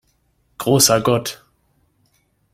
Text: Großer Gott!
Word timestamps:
Großer 0.57 0.99
Gott! 1.01 1.45